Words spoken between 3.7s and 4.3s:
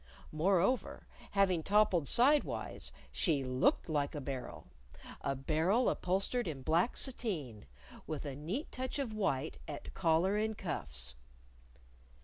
like a